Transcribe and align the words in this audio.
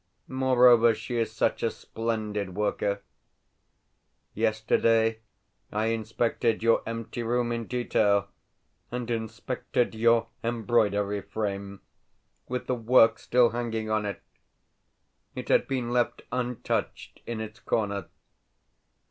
Moreover, 0.27 0.95
she 0.95 1.17
is 1.17 1.31
such 1.31 1.61
a 1.61 1.69
splendid 1.69 2.55
worker. 2.55 3.03
Yesterday 4.33 5.19
I 5.71 5.93
inspected 5.93 6.63
your 6.63 6.81
empty 6.87 7.21
room 7.21 7.51
in 7.51 7.67
detail, 7.67 8.27
and 8.89 9.11
inspected 9.11 9.93
your 9.93 10.29
embroidery 10.43 11.21
frame, 11.21 11.81
with 12.47 12.65
the 12.65 12.73
work 12.73 13.19
still 13.19 13.51
hanging 13.51 13.91
on 13.91 14.07
it. 14.07 14.23
It 15.35 15.49
had 15.49 15.67
been 15.67 15.91
left 15.91 16.23
untouched 16.31 17.21
in 17.27 17.39
its 17.39 17.59
corner. 17.59 18.07